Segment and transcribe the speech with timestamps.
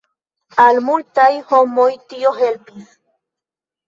[0.61, 2.89] Al multaj homoj tio helpis.